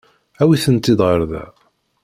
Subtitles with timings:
[0.41, 1.45] Awit-tent-id ɣer da.